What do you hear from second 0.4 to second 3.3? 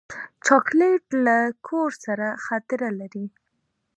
چاکلېټ له کور سره خاطره لري.